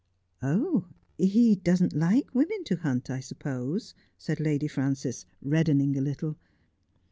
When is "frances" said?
4.67-5.27